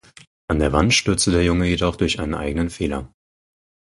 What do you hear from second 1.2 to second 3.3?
der Junge jedoch durch einen eigenen Fehler.